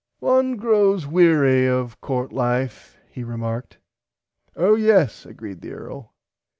[0.17, 3.77] One grows weary of Court Life he remarked.
[4.57, 6.15] Ah yes agreed the earl.